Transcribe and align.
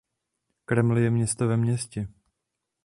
Kreml 0.65 0.97
je 0.97 1.09
město 1.11 1.47
ve 1.47 1.57
městě. 1.57 2.07